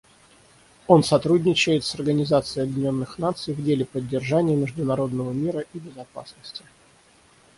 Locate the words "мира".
5.31-5.63